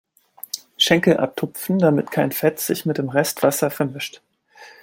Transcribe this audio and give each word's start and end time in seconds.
Schenkel 0.77 1.17
abtupfen, 1.17 1.77
damit 1.77 2.09
kein 2.09 2.31
Fett 2.31 2.59
sich 2.59 2.87
mit 2.87 2.97
dem 2.97 3.09
Rest 3.09 3.43
Wasser 3.43 3.69
vermischt. 3.69 4.23